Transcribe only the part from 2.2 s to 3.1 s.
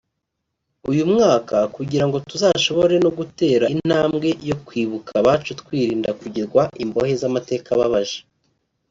tuzashobore no